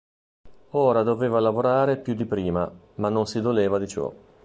[0.71, 4.11] Ora doveva lavorare più di prima, ma non si doleva di ciò.